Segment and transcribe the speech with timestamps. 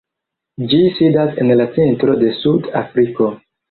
[0.71, 3.35] Ĝi sidas en la centro de Sud-Afriko.